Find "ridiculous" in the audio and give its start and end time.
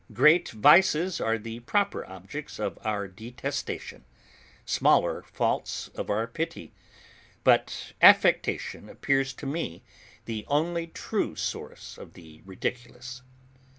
12.45-13.21